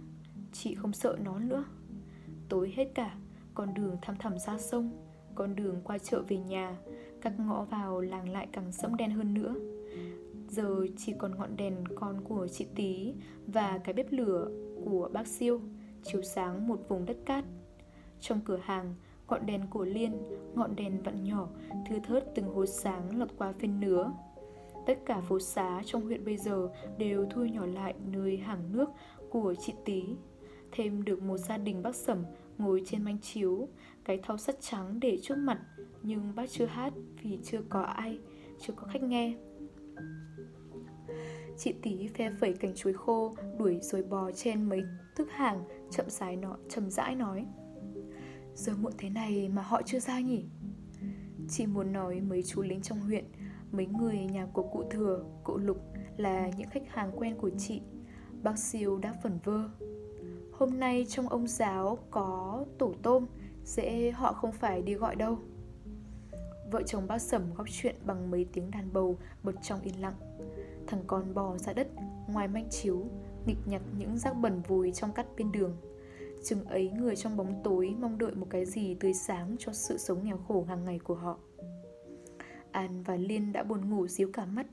chị 0.53 0.75
không 0.75 0.93
sợ 0.93 1.17
nó 1.25 1.39
nữa. 1.39 1.65
Tối 2.49 2.73
hết 2.77 2.91
cả, 2.95 3.15
con 3.55 3.75
đường 3.75 3.97
thăm 4.03 4.17
thẳm 4.19 4.39
ra 4.39 4.59
sông, 4.59 4.91
con 5.35 5.57
đường 5.57 5.81
qua 5.85 5.99
chợ 5.99 6.23
về 6.29 6.37
nhà, 6.37 6.77
các 7.21 7.41
ngõ 7.41 7.65
vào 7.65 8.01
làng 8.01 8.29
lại 8.29 8.49
càng 8.53 8.73
sẫm 8.73 8.97
đen 8.97 9.11
hơn 9.11 9.35
nữa. 9.35 9.55
Giờ 10.49 10.87
chỉ 10.97 11.13
còn 11.19 11.39
ngọn 11.39 11.57
đèn 11.57 11.75
con 11.95 12.21
của 12.25 12.49
chị 12.49 12.67
Tí 12.75 13.13
và 13.47 13.79
cái 13.85 13.95
bếp 13.95 14.13
lửa 14.13 14.51
của 14.87 15.11
bác 15.13 15.27
Siêu 15.27 15.61
chiếu 16.03 16.23
sáng 16.23 16.69
một 16.69 16.81
vùng 16.89 17.07
đất 17.07 17.17
cát. 17.25 17.45
Trong 18.21 18.41
cửa 18.45 18.61
hàng, 18.63 18.95
ngọn 19.29 19.47
đèn 19.47 19.67
của 19.71 19.85
Liên, 19.85 20.13
ngọn 20.55 20.77
đèn 20.77 21.03
vặn 21.03 21.25
nhỏ, 21.25 21.49
thư 21.89 21.99
thớt 21.99 22.35
từng 22.35 22.55
hố 22.55 22.67
sáng 22.67 23.19
lọt 23.19 23.29
qua 23.39 23.53
phên 23.59 23.81
nứa. 23.81 24.13
Tất 24.87 24.99
cả 25.07 25.21
phố 25.21 25.39
xá 25.39 25.83
trong 25.85 26.03
huyện 26.03 26.25
bây 26.25 26.37
giờ 26.37 26.69
đều 26.99 27.27
thu 27.31 27.45
nhỏ 27.45 27.67
lại 27.67 27.95
nơi 28.13 28.37
hàng 28.37 28.73
nước 28.73 28.91
của 29.31 29.55
chị 29.55 29.73
tý 29.85 30.03
Thêm 30.73 31.05
được 31.05 31.23
một 31.23 31.37
gia 31.37 31.59
đình 31.59 31.83
bác 31.83 31.95
sẩm 31.95 32.25
ngồi 32.59 32.83
trên 32.87 33.03
manh 33.03 33.19
chiếu, 33.19 33.69
cái 34.05 34.19
thau 34.23 34.39
sắt 34.39 34.61
trắng 34.61 35.01
để 35.01 35.19
trước 35.23 35.39
mặt, 35.39 35.61
nhưng 36.03 36.33
bác 36.37 36.51
chưa 36.51 36.67
hát 36.67 36.93
vì 37.23 37.39
chưa 37.45 37.61
có 37.69 37.81
ai, 37.83 38.19
chưa 38.61 38.73
có 38.77 38.87
khách 38.87 39.03
nghe. 39.03 39.35
Chị 41.59 41.75
tí 41.83 42.09
phe 42.09 42.31
phẩy 42.41 42.53
cành 42.53 42.75
chuối 42.75 42.93
khô 42.93 43.35
Đuổi 43.59 43.79
rồi 43.83 44.03
bò 44.03 44.31
trên 44.31 44.69
mấy 44.69 44.83
thức 45.17 45.29
hàng 45.31 45.65
Chậm 45.91 46.11
rãi 46.11 46.37
nó, 46.37 46.57
chậm 46.69 46.91
rãi 46.91 47.15
nói. 47.15 47.47
Giờ 48.55 48.73
muộn 48.81 48.93
thế 48.99 49.11
này 49.11 49.49
mà 49.49 49.63
họ 49.63 49.83
chưa 49.83 50.01
ra 50.01 50.21
nhỉ? 50.21 50.45
Chị 51.49 51.67
muốn 51.67 51.93
nói 51.93 52.21
mấy 52.21 52.43
chú 52.43 52.63
lính 52.63 52.83
trong 52.83 53.01
huyện 53.01 53.25
Mấy 53.73 53.87
người 53.87 54.19
nhà 54.19 54.47
của 54.53 54.63
cụ 54.63 54.85
thừa, 54.91 55.25
cụ 55.45 55.59
lục 55.59 55.79
Là 56.17 56.51
những 56.57 56.69
khách 56.71 56.89
hàng 56.89 57.13
quen 57.17 57.37
của 57.39 57.51
chị. 57.59 57.81
Bác 58.43 58.59
siêu 58.59 58.99
đã 58.99 59.15
phần 59.23 59.39
vơ. 59.45 59.69
Hôm 60.53 60.81
nay 60.81 61.07
trong 61.09 61.29
ông 61.29 61.47
giáo 61.47 61.99
có 62.11 62.65
tổ 62.79 62.95
tôm 63.03 63.27
Dễ 63.65 64.11
họ 64.11 64.33
không 64.33 64.53
phải 64.53 64.83
đi 64.83 64.95
gọi 64.95 65.17
đâu. 65.17 65.39
Vợ 66.71 66.83
chồng 66.83 67.07
bác 67.07 67.19
sẩm 67.19 67.43
góp 67.55 67.67
chuyện 67.71 67.97
bằng 68.05 68.31
mấy 68.31 68.47
tiếng 68.53 68.71
đàn 68.71 68.93
bầu 68.93 69.19
bật 69.43 69.55
trong 69.63 69.81
yên 69.81 70.01
lặng. 70.01 70.15
Thằng 70.87 71.03
con 71.07 71.35
bò 71.35 71.57
ra 71.59 71.73
đất, 71.73 71.89
Ngoài 72.29 72.49
manh 72.49 72.69
chiếu, 72.71 73.07
Nghịch 73.47 73.59
nhặt 73.67 73.83
những 73.99 74.19
rác 74.19 74.37
bẩn 74.37 74.63
vùi 74.69 74.93
trong 74.93 75.13
cắt 75.13 75.27
bên 75.37 75.53
đường. 75.53 75.77
Chừng 76.45 76.65
ấy, 76.65 76.91
người 76.91 77.17
trong 77.17 77.37
bóng 77.37 77.61
tối 77.65 77.95
Mong 77.99 78.19
đợi 78.19 78.35
một 78.35 78.47
cái 78.51 78.65
gì 78.67 78.95
tươi 78.95 79.15
sáng 79.15 79.57
Cho 79.59 79.73
sự 79.73 79.99
sống 79.99 80.25
nghèo 80.25 80.39
khổ 80.49 80.65
hàng 80.69 80.85
ngày 80.85 80.99
của 80.99 81.15
họ. 81.15 81.39
An 82.71 83.03
và 83.03 83.17
Liên 83.17 83.53
đã 83.53 83.63
buồn 83.63 83.91
ngủ 83.91 84.07
díu 84.07 84.31
cả 84.33 84.47
mắt. 84.47 84.67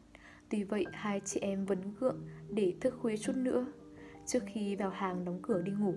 Tuy 0.49 0.63
vậy, 0.63 0.85
hai 0.93 1.21
chị 1.25 1.39
em 1.39 1.65
vẫn 1.65 1.79
gượng 1.99 2.27
Để 2.49 2.73
thức 2.81 2.93
khuya 3.01 3.17
chút 3.17 3.35
nữa. 3.35 3.65
Trước 4.25 4.43
khi 4.45 4.75
vào 4.75 4.89
hàng 4.89 5.25
đóng 5.25 5.39
cửa 5.41 5.61
đi 5.61 5.71
ngủ, 5.71 5.93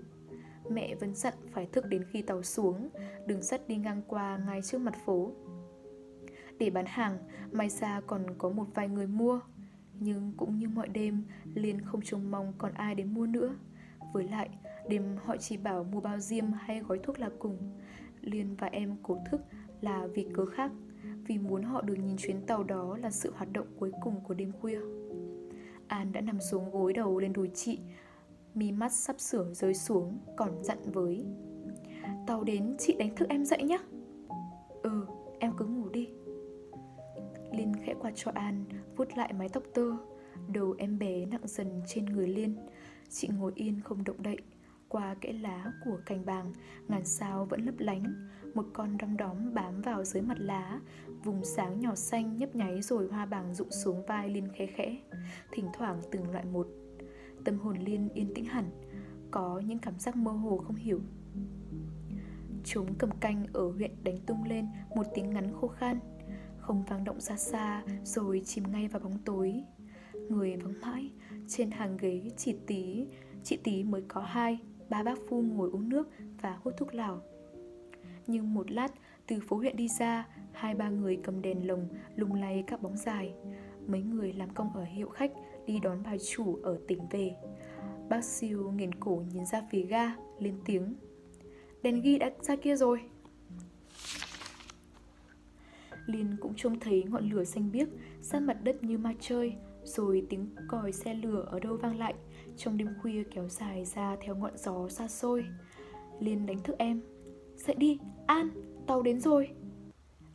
Mẹ 0.71 0.95
vẫn 0.95 1.15
dặn 1.15 1.35
phải 1.53 1.67
thức 1.67 1.85
đến 1.87 2.05
khi 2.11 2.23
tàu 2.23 2.43
xuống, 2.43 2.89
Đường 3.27 3.43
sắt 3.43 3.69
đi 3.69 3.77
ngang 3.77 4.03
qua 4.07 4.41
ngay 4.47 4.63
trước 4.63 4.79
mặt 4.79 4.95
phố. 5.05 5.33
Để 6.59 6.71
bán 6.71 6.87
hàng, 6.87 7.19
May 7.53 7.69
ra 7.69 8.01
còn 8.07 8.27
có 8.39 8.49
một 8.49 8.67
vài 8.75 8.89
người 8.89 9.07
mua 9.07 9.41
nhưng 10.01 10.33
cũng 10.37 10.59
như 10.59 10.69
mọi 10.69 10.89
đêm, 10.89 11.23
Liên 11.55 11.81
không 11.81 12.01
trông 12.03 12.31
mong 12.31 12.53
còn 12.59 12.73
ai 12.73 12.95
đến 12.95 13.15
mua 13.15 13.27
nữa. 13.27 13.55
Với 14.13 14.25
lại, 14.25 14.49
đêm 14.89 15.17
họ 15.25 15.37
chỉ 15.37 15.57
bảo 15.57 15.85
mua 15.85 16.01
bao 16.01 16.19
diêm 16.19 16.45
hay 16.53 16.81
gói 16.81 16.99
thuốc 17.03 17.19
là 17.19 17.31
cùng. 17.39 17.59
Liên 18.21 18.57
và 18.59 18.67
em 18.67 18.97
cố 19.03 19.19
thức 19.31 19.41
là 19.81 20.07
vì 20.07 20.27
cớ 20.35 20.47
khác, 20.47 20.71
vì 21.27 21.39
muốn 21.39 21.63
họ 21.63 21.83
được 21.83 21.95
nhìn 21.95 22.17
chuyến 22.17 22.47
tàu 22.47 22.65
đó 22.65 22.97
là 22.97 23.11
sự 23.11 23.33
hoạt 23.37 23.53
động 23.53 23.67
cuối 23.79 23.93
cùng 24.03 24.21
của 24.21 24.35
đêm 24.35 24.53
khuya. 24.61 24.81
An 25.89 26.13
đã 26.13 26.21
nằm 26.21 26.41
xuống 26.41 26.71
gối 26.71 26.93
đầu 26.93 27.19
lên 27.19 27.33
đùi 27.33 27.51
chị, 27.55 27.79
mi 28.55 28.73
mắt 28.73 28.93
sắp 28.93 29.21
sửa 29.21 29.55
rơi 29.55 29.75
xuống, 29.75 30.19
còn 30.37 30.63
dặn 30.63 30.79
với. 30.93 31.25
Tàu 32.27 32.45
đến 32.45 32.77
chị 32.79 32.97
đánh 32.99 33.17
thức 33.17 33.29
em 33.29 33.45
dậy 33.45 33.63
nhé. 33.63 33.79
Ừ, 34.83 35.07
em 35.39 35.53
cứ 35.57 35.67
ngủ 35.67 35.89
đi. 35.89 36.09
Liên 37.53 37.73
khẽ 37.85 37.95
quạt 38.01 38.13
cho 38.15 38.31
An, 38.35 38.65
vuốt 38.97 39.17
lại 39.17 39.33
mái 39.33 39.49
tóc 39.49 39.63
tơ. 39.75 39.97
Đầu 40.49 40.75
em 40.79 40.99
bé 40.99 41.27
nặng 41.27 41.47
dần 41.47 41.83
trên 41.87 42.05
người 42.05 42.29
Liên. 42.29 42.57
Chị 43.11 43.29
ngồi 43.39 43.53
yên 43.55 43.81
không 43.81 44.05
động 44.05 44.23
đậy. 44.23 44.39
Qua 44.89 45.15
kẽ 45.21 45.33
lá 45.33 45.73
của 45.85 45.99
cành 46.07 46.27
bàng, 46.27 46.53
ngàn 46.89 47.05
sao 47.05 47.45
vẫn 47.45 47.65
lấp 47.65 47.75
lánh. 47.79 48.29
Một 48.55 48.67
con 48.73 48.99
đom 48.99 49.17
đóm 49.17 49.55
bám 49.55 49.81
vào 49.81 50.05
dưới 50.05 50.23
mặt 50.23 50.39
lá. 50.39 50.81
Vùng 51.25 51.45
sáng 51.45 51.81
nhỏ 51.81 51.95
xanh 51.95 52.39
nhấp 52.39 52.57
nháy 52.57 52.83
rồi 52.83 53.09
hoa 53.09 53.27
bàng 53.27 53.55
rụng 53.55 53.71
xuống 53.71 54.07
vai 54.07 54.29
Liên 54.29 54.49
khẽ 54.55 54.67
khẽ. 54.67 54.97
Thỉnh 55.53 55.67
thoảng 55.79 56.01
từng 56.11 56.31
loại 56.31 56.45
một. 56.45 56.69
Tâm 57.45 57.59
hồn 57.59 57.77
Liên 57.79 58.09
yên 58.15 58.35
tĩnh 58.35 58.45
hẳn. 58.45 58.71
Có 59.31 59.63
những 59.67 59.79
cảm 59.79 59.99
giác 59.99 60.17
mơ 60.17 60.33
hồ 60.33 60.57
không 60.59 60.77
hiểu 60.77 61.01
Chúng 62.67 62.95
cầm 62.95 63.11
canh 63.21 63.47
ở 63.53 63.71
huyện 63.71 63.91
đánh 64.05 64.19
tung 64.27 64.45
lên 64.45 64.67
một 64.97 65.07
tiếng 65.15 65.31
ngắn 65.31 65.53
khô 65.61 65.69
khan 65.69 65.99
không 66.67 66.83
vang 66.89 67.05
động 67.05 67.21
xa 67.21 67.37
xa, 67.37 67.83
rồi 68.05 68.43
chìm 68.45 68.65
ngay 68.73 68.89
vào 68.89 69.01
bóng 69.01 69.19
tối. 69.25 69.63
Người 70.29 70.57
vắng 70.57 70.81
mãi, 70.81 71.11
trên 71.49 71.71
hàng 71.71 71.97
ghế 71.97 72.31
chỉ 72.37 72.57
tí 72.67 73.07
chị 73.43 73.57
tí 73.65 73.85
mới 73.85 74.03
có 74.09 74.21
hai, 74.21 74.59
ba 74.89 75.03
bác 75.03 75.19
phu 75.29 75.43
ngồi 75.43 75.71
uống 75.71 75.89
nước 75.89 76.09
và 76.43 76.59
hút 76.63 76.75
thuốc 76.77 76.95
lào. 76.95 77.23
Nhưng 78.27 78.55
một 78.55 78.71
lát, 78.71 78.93
từ 79.27 79.41
phố 79.49 79.57
huyện 79.57 79.77
đi 79.77 79.89
ra, 79.89 80.29
hai 80.53 80.75
ba 80.75 80.89
người 80.89 81.19
cầm 81.23 81.43
đèn 81.43 81.67
lồng, 81.67 81.89
lung 82.17 82.35
lay 82.35 82.65
các 82.67 82.83
bóng 82.83 82.97
dài. 82.97 83.35
Mấy 83.87 84.03
người 84.03 84.33
làm 84.33 84.51
công 84.51 84.73
ở 84.75 84.85
hiệu 84.85 85.09
khách, 85.09 85.33
đi 85.67 85.79
đón 85.83 86.03
bà 86.05 86.17
chủ 86.19 86.59
ở 86.63 86.79
tỉnh 86.89 87.01
về. 87.11 87.37
Bác 88.09 88.25
siêu 88.25 88.71
nghiền 88.71 88.95
cổ 88.95 89.23
nhìn 89.33 89.47
ra 89.47 89.63
phía 89.71 89.83
ga, 89.83 90.15
lên 90.39 90.55
tiếng. 90.65 90.95
Đèn 91.83 92.01
ghi 92.01 92.19
đã 92.19 92.31
ra 92.41 92.57
kia 92.57 92.77
rồi. 92.77 93.01
Liên 96.07 96.37
cũng 96.41 96.53
trông 96.57 96.81
thấy 96.81 97.05
ngọn 97.09 97.31
lửa 97.31 97.45
xanh 97.45 97.73
biếc 97.73 97.89
sát 98.21 98.41
mặt 98.41 98.57
đất 98.63 98.85
như 98.85 98.99
ma 98.99 99.15
chơi, 99.21 99.55
rồi 99.83 100.27
tiếng 100.29 100.49
còi 100.69 100.93
xe 100.93 101.15
lửa 101.15 101.45
ở 101.51 101.61
đâu 101.61 101.77
vang 101.77 101.99
lại, 101.99 102.15
trong 102.57 102.77
đêm 102.77 102.89
khuya 103.03 103.23
kéo 103.35 103.49
dài 103.49 103.85
ra 103.85 104.17
theo 104.21 104.37
ngọn 104.37 104.57
gió 104.57 104.89
xa 104.89 105.09
xôi. 105.09 105.45
Liên 106.21 106.47
đánh 106.47 106.63
thức 106.63 106.79
em. 106.79 107.03
Dậy 107.57 107.77
đi, 107.79 107.99
An, 108.27 108.51
tàu 108.87 109.03
đến 109.03 109.21
rồi. 109.21 109.49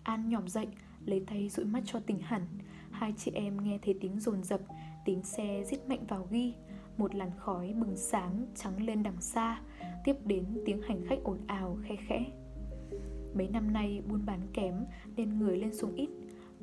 An 0.03 0.29
nhỏm 0.29 0.47
dậy, 0.47 0.67
lấy 1.05 1.23
tay 1.27 1.49
dụi 1.49 1.65
mắt 1.65 1.81
cho 1.85 1.99
tỉnh 1.99 2.19
hẳn. 2.19 2.41
Hai 2.91 3.13
chị 3.17 3.31
em 3.33 3.63
nghe 3.63 3.79
thấy 3.81 3.95
tiếng 4.01 4.19
rồn 4.19 4.43
rập, 4.43 4.61
tiếng 5.05 5.23
xe 5.23 5.63
rít 5.65 5.79
mạnh 5.87 6.05
vào 6.07 6.27
ghi. 6.31 6.53
Một 6.97 7.15
làn 7.15 7.31
khói 7.37 7.73
bừng 7.73 7.97
sáng 7.97 8.45
trắng 8.55 8.85
lên 8.85 9.03
đằng 9.03 9.21
xa, 9.21 9.61
tiếp 10.03 10.15
đến 10.25 10.45
tiếng 10.65 10.81
hành 10.81 11.05
khách 11.07 11.19
ồn 11.23 11.37
ào 11.47 11.77
khe 11.83 11.95
khẽ. 12.07 12.25
Mấy 13.33 13.47
năm 13.47 13.73
nay 13.73 14.01
buôn 14.09 14.25
bán 14.25 14.39
kém 14.53 14.85
nên 15.15 15.39
người 15.39 15.57
lên 15.57 15.73
xuống 15.73 15.95
ít. 15.95 16.09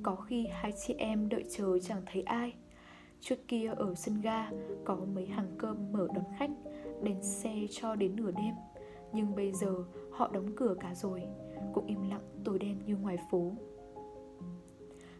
Có 0.02 0.16
khi 0.16 0.46
hai 0.52 0.72
chị 0.72 0.94
em 0.98 1.28
đợi 1.28 1.44
chờ 1.50 1.78
chẳng 1.78 2.02
thấy 2.06 2.22
ai. 2.22 2.54
Trước 3.20 3.48
kia 3.48 3.72
ở 3.76 3.94
sân 3.94 4.20
ga 4.20 4.50
có 4.84 4.96
mấy 5.14 5.26
hàng 5.26 5.54
cơm 5.58 5.92
mở 5.92 6.08
đón 6.14 6.24
khách 6.38 6.50
Đèn 7.02 7.22
xe 7.22 7.66
cho 7.70 7.94
đến 7.94 8.16
nửa 8.16 8.30
đêm. 8.30 8.54
Nhưng 9.12 9.36
bây 9.36 9.52
giờ 9.52 9.74
họ 10.10 10.30
đóng 10.32 10.56
cửa 10.56 10.74
cả 10.80 10.94
rồi 10.94 11.22
Cũng 11.74 11.86
im 11.86 12.10
lặng 12.10 12.28
tối 12.44 12.58
đen 12.58 12.78
như 12.86 12.96
ngoài 12.96 13.18
phố. 13.30 13.52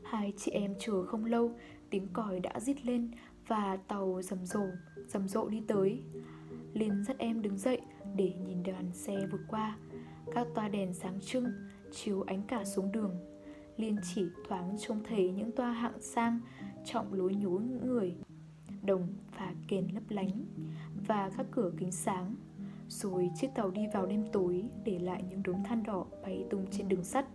Hai 0.02 0.32
chị 0.36 0.50
em 0.50 0.74
chờ 0.78 1.04
không 1.06 1.24
lâu 1.24 1.52
Tiếng 1.90 2.08
còi 2.12 2.40
đã 2.40 2.60
rít 2.60 2.86
lên 2.86 3.10
Và 3.46 3.78
tàu 3.88 4.22
rầm 4.22 4.46
rộ, 4.46 4.66
rầm 5.06 5.28
rộ 5.28 5.48
đi 5.48 5.62
tới. 5.68 6.02
Liên 6.72 7.04
dắt 7.04 7.18
em 7.18 7.42
đứng 7.42 7.58
dậy 7.58 7.80
để 8.16 8.32
nhìn 8.46 8.62
đoàn 8.62 8.90
xe 8.92 9.26
vượt 9.32 9.40
qua 9.48 9.76
các 10.34 10.46
toa 10.54 10.68
đèn 10.68 10.94
sáng 10.94 11.20
trưng, 11.20 11.44
chiếu 11.92 12.22
ánh 12.22 12.42
cả 12.42 12.64
xuống 12.64 12.92
đường. 12.92 13.16
Liên 13.76 13.96
chỉ 14.14 14.26
thoáng 14.48 14.76
trông 14.78 15.04
thấy 15.04 15.30
những 15.30 15.52
toa 15.52 15.72
hạng 15.72 16.00
sang, 16.00 16.40
trọng 16.84 17.14
lối 17.14 17.34
nhố 17.34 17.50
những 17.50 17.86
người, 17.86 18.16
đồng 18.82 19.08
và 19.38 19.54
kền 19.68 19.88
lấp 19.94 20.02
lánh, 20.08 20.44
và 21.06 21.30
các 21.36 21.46
cửa 21.50 21.72
kính 21.78 21.92
sáng. 21.92 22.34
Rồi 22.88 23.30
chiếc 23.36 23.48
tàu 23.54 23.70
đi 23.70 23.82
vào 23.92 24.06
đêm 24.06 24.24
tối, 24.32 24.64
để 24.84 24.98
lại 24.98 25.24
những 25.30 25.42
đốm 25.42 25.56
than 25.64 25.82
đỏ 25.82 26.06
bay 26.22 26.44
tung 26.50 26.66
trên 26.70 26.88
đường 26.88 27.04
sắt. 27.04 27.26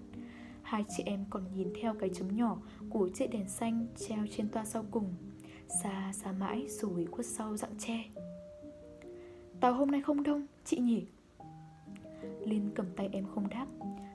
Hai 0.61 0.85
chị 0.97 1.03
em 1.05 1.25
còn 1.29 1.43
nhìn 1.55 1.67
theo 1.81 1.93
cái 1.99 2.09
chấm 2.13 2.35
nhỏ 2.35 2.57
của 2.89 3.09
chiếc 3.09 3.27
đèn 3.27 3.49
xanh 3.49 3.87
treo 3.95 4.25
trên 4.31 4.49
toa 4.49 4.65
sau 4.65 4.85
cùng, 4.91 5.13
xa 5.83 6.11
xa 6.13 6.31
mãi 6.31 6.65
rồi 6.69 7.05
khuất 7.05 7.25
sau 7.25 7.57
dạng 7.57 7.77
tre. 7.79 8.03
Tàu 9.59 9.73
hôm 9.73 9.91
nay 9.91 10.01
không 10.01 10.23
đông, 10.23 10.45
chị 10.65 10.77
nhỉ? 10.77 11.05
Liên 12.45 12.71
cầm 12.75 12.85
tay 12.95 13.09
em 13.11 13.25
không 13.25 13.49
đáp 13.49 13.67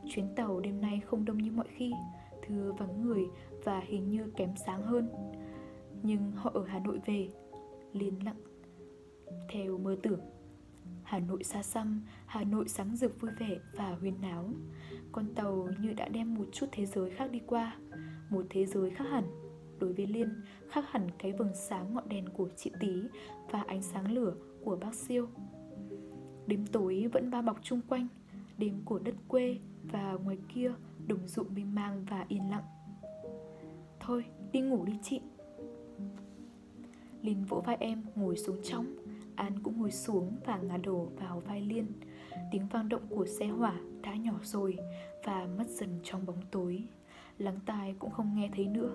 Chuyến 0.09 0.35
tàu 0.37 0.61
đêm 0.61 0.81
nay 0.81 1.01
không 1.07 1.25
đông 1.25 1.39
như 1.39 1.53
mọi 1.53 1.67
khi 1.69 1.93
Thưa 2.47 2.73
vắng 2.79 3.03
người 3.03 3.25
và 3.65 3.81
hình 3.81 4.11
như 4.11 4.33
kém 4.37 4.51
sáng 4.67 4.83
hơn 4.83 5.09
Nhưng 6.03 6.33
họ 6.33 6.51
ở 6.55 6.65
Hà 6.65 6.79
Nội 6.79 7.01
về 7.07 7.29
Liên 7.93 8.25
lặng 8.25 8.41
Theo 9.49 9.79
mơ 9.79 9.97
tưởng 10.03 10.21
Hà 11.09 11.19
Nội 11.19 11.45
xa 11.45 11.63
xăm, 11.63 12.03
Hà 12.27 12.45
Nội 12.45 12.69
sáng 12.69 12.97
rực 12.97 13.21
vui 13.21 13.31
vẻ 13.39 13.59
và 13.77 13.97
huyên 14.01 14.21
náo. 14.21 14.51
Con 15.13 15.35
tàu 15.35 15.69
như 15.81 15.93
đã 15.93 16.09
đem 16.09 16.35
một 16.35 16.45
chút 16.53 16.67
thế 16.73 16.87
giới 16.87 17.11
khác 17.11 17.31
đi 17.31 17.41
qua, 17.47 17.77
một 18.31 18.47
thế 18.51 18.67
giới 18.67 18.91
khác 18.91 19.05
hẳn. 19.11 19.25
Đối 19.79 19.93
với 19.93 20.07
Liên, 20.07 20.29
khác 20.71 20.85
hẳn 20.91 21.09
cái 21.19 21.33
vầng 21.33 21.55
sáng 21.55 21.95
ngọn 21.95 22.09
đèn 22.09 22.29
của 22.29 22.49
chị 22.57 22.73
Tí 22.81 23.03
và 23.51 23.65
ánh 23.67 23.83
sáng 23.83 24.13
lửa 24.13 24.35
của 24.65 24.77
bác 24.77 24.95
Siêu. 24.95 25.29
Đêm 26.47 26.67
tối 26.67 27.07
vẫn 27.13 27.31
bao 27.31 27.43
bọc 27.43 27.59
chung 27.63 27.81
quanh, 27.89 28.09
đêm 28.59 28.83
của 28.85 28.99
đất 28.99 29.15
quê 29.29 29.59
và 29.83 30.13
ngoài 30.25 30.39
kia 30.55 30.73
đồng 31.07 31.29
ruộng 31.29 31.55
mênh 31.55 31.75
mang 31.75 32.05
và 32.11 32.25
yên 32.29 32.51
lặng. 32.51 32.65
Thôi, 34.01 34.25
đi 34.53 34.61
ngủ 34.61 34.85
đi 34.85 34.93
chị. 35.03 35.21
Linh 37.23 37.45
vỗ 37.45 37.63
vai 37.67 37.77
em 37.81 38.03
ngồi 38.15 38.37
xuống 38.37 38.57
trong 38.63 38.97
An 39.39 39.59
cũng 39.63 39.79
ngồi 39.79 39.91
xuống 39.91 40.37
và 40.47 40.57
ngả 40.57 40.77
đổ 40.77 41.09
vào 41.21 41.41
vai 41.41 41.61
Liên. 41.61 41.87
Tiếng 42.51 42.67
vang 42.67 42.89
động 42.89 43.03
của 43.09 43.27
xe 43.27 43.47
hỏa 43.47 43.75
đã 44.03 44.15
nhỏ 44.15 44.35
rồi 44.43 44.77
Và 45.25 45.49
mất 45.59 45.69
dần 45.69 46.01
trong 46.03 46.27
bóng 46.27 46.43
tối. 46.51 46.85
Lắng 47.39 47.59
tai 47.67 47.95
cũng 47.99 48.11
không 48.11 48.35
nghe 48.35 48.51
thấy 48.57 48.67
nữa. 48.67 48.93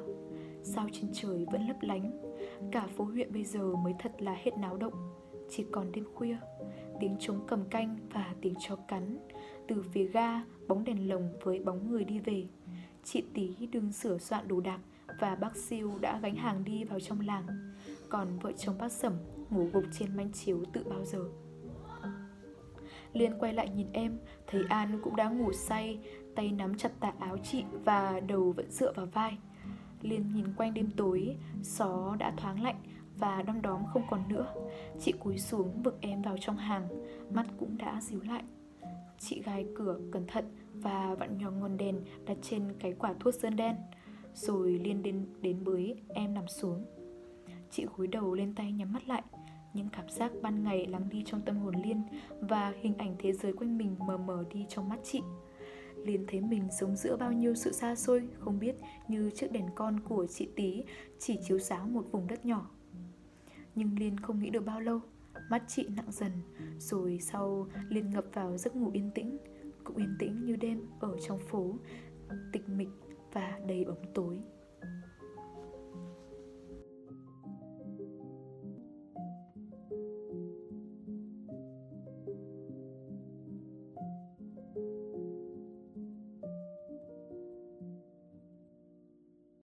Sao 0.63 0.87
trên 0.91 1.09
trời 1.13 1.45
vẫn 1.51 1.67
lấp 1.67 1.77
lánh? 1.81 2.11
Cả 2.71 2.87
phố 2.87 3.03
huyện 3.03 3.33
bây 3.33 3.43
giờ 3.43 3.75
mới 3.75 3.93
thật 3.99 4.21
là 4.21 4.33
hết 4.33 4.51
náo 4.57 4.77
động. 4.77 4.93
Chỉ 5.49 5.65
còn 5.71 5.91
đêm 5.91 6.05
khuya 6.15 6.37
Tiếng 6.99 7.15
trống 7.19 7.39
cầm 7.47 7.65
canh 7.69 7.97
và 8.13 8.35
tiếng 8.41 8.53
chó 8.59 8.75
cắn. 8.75 9.17
Từ 9.67 9.83
phía 9.91 10.05
ga, 10.05 10.41
bóng 10.67 10.83
đèn 10.83 11.09
lồng 11.09 11.29
với 11.43 11.59
bóng 11.59 11.91
người 11.91 12.03
đi 12.03 12.19
về. 12.19 12.45
Chị 13.03 13.23
Tí 13.33 13.67
đừng 13.71 13.91
sửa 13.91 14.17
soạn 14.17 14.47
đồ 14.47 14.61
đạc 14.61 14.79
Và 15.19 15.35
bác 15.35 15.57
siêu 15.57 15.97
đã 16.01 16.19
gánh 16.19 16.35
hàng 16.35 16.63
đi 16.63 16.83
vào 16.83 16.99
trong 16.99 17.19
làng. 17.19 17.47
Còn 18.09 18.39
vợ 18.39 18.51
chồng 18.51 18.75
bác 18.79 18.91
Sẩm 18.91 19.13
ngủ 19.49 19.69
gục 19.73 19.83
trên 19.91 20.17
manh 20.17 20.31
chiếu 20.31 20.63
tự 20.73 20.83
bao 20.89 21.05
giờ. 21.05 21.25
Liên 23.13 23.33
quay 23.39 23.53
lại 23.53 23.69
nhìn 23.69 23.87
em, 23.93 24.17
Thấy 24.47 24.63
An 24.69 24.99
cũng 25.03 25.15
đã 25.15 25.29
ngủ 25.29 25.53
say, 25.53 25.99
Tay 26.35 26.51
nắm 26.51 26.77
chặt 26.77 26.91
tà 26.99 27.13
áo 27.19 27.37
chị 27.43 27.63
Và 27.83 28.19
đầu 28.19 28.51
vẫn 28.51 28.71
dựa 28.71 28.93
vào 28.93 29.05
vai. 29.05 29.37
Liên 30.01 30.33
nhìn 30.33 30.45
quanh 30.57 30.73
đêm 30.73 30.89
tối, 30.97 31.35
Gió 31.61 32.15
đã 32.19 32.33
thoáng 32.37 32.63
lạnh 32.63 32.81
Và 33.17 33.41
đom 33.41 33.61
đóm 33.61 33.81
không 33.93 34.03
còn 34.09 34.23
nữa. 34.29 34.53
Chị 34.99 35.11
cúi 35.11 35.37
xuống 35.37 35.83
vực 35.83 35.97
em 36.01 36.21
vào 36.21 36.37
trong 36.37 36.57
hàng, 36.57 36.87
Mắt 37.29 37.45
cũng 37.59 37.77
đã 37.77 38.01
díu 38.01 38.21
lại. 38.21 38.43
Chị 39.19 39.41
gài 39.45 39.65
cửa 39.75 39.99
cẩn 40.11 40.27
thận 40.27 40.45
Và 40.73 41.15
vặn 41.15 41.37
nhỏ 41.37 41.51
ngọn 41.51 41.77
đèn 41.77 42.01
đặt 42.25 42.37
trên 42.41 42.73
cái 42.79 42.93
quả 42.99 43.13
thuốc 43.19 43.33
sơn 43.33 43.55
đen. 43.55 43.75
Rồi 44.35 44.79
Liên 44.83 45.03
đến, 45.03 45.25
đến 45.41 45.63
bới 45.63 45.95
em 46.09 46.33
nằm 46.33 46.47
xuống. 46.47 46.85
Chị 47.71 47.85
gối 47.97 48.07
đầu 48.07 48.33
lên 48.33 48.55
tay 48.55 48.71
nhắm 48.71 48.93
mắt 48.93 49.07
lại. 49.07 49.23
Những 49.73 49.89
cảm 49.89 50.09
giác 50.09 50.31
ban 50.41 50.63
ngày 50.63 50.85
lắng 50.85 51.09
đi 51.09 51.23
trong 51.25 51.41
tâm 51.41 51.57
hồn 51.57 51.75
Liên 51.83 52.01
Và 52.41 52.73
hình 52.81 52.97
ảnh 52.97 53.15
thế 53.19 53.33
giới 53.33 53.53
quanh 53.53 53.77
mình 53.77 53.95
mờ 54.07 54.17
mờ 54.17 54.43
đi 54.53 54.65
trong 54.69 54.89
mắt 54.89 54.99
chị. 55.03 55.21
Liên 56.05 56.25
thấy 56.27 56.41
mình 56.41 56.67
sống 56.79 56.95
giữa 56.95 57.17
bao 57.17 57.31
nhiêu 57.31 57.55
sự 57.55 57.71
xa 57.71 57.95
xôi 57.95 58.27
Không 58.39 58.59
biết 58.59 58.75
như 59.07 59.31
chiếc 59.35 59.51
đèn 59.51 59.65
con 59.75 59.99
của 59.99 60.27
chị 60.27 60.49
Tí 60.55 60.83
Chỉ 61.19 61.37
chiếu 61.47 61.59
sáng 61.59 61.93
một 61.93 62.05
vùng 62.11 62.27
đất 62.27 62.45
nhỏ. 62.45 62.69
Nhưng 63.75 63.99
Liên 63.99 64.19
không 64.19 64.39
nghĩ 64.39 64.49
được 64.49 64.65
bao 64.65 64.79
lâu 64.79 64.99
Mắt 65.49 65.63
chị 65.67 65.87
nặng 65.95 66.11
dần, 66.11 66.31
Rồi 66.77 67.19
sau 67.21 67.67
Liên 67.89 68.09
ngập 68.09 68.25
vào 68.33 68.57
giấc 68.57 68.75
ngủ 68.75 68.91
yên 68.93 69.11
tĩnh. 69.15 69.37
Cũng 69.83 69.97
yên 69.97 70.15
tĩnh 70.19 70.45
như 70.45 70.55
đêm 70.55 70.81
ở 70.99 71.17
trong 71.27 71.39
phố, 71.39 71.79
Tịch 72.51 72.69
mịch 72.69 72.89
và 73.33 73.59
đầy 73.67 73.85
bóng 73.85 74.13
tối. 74.13 74.39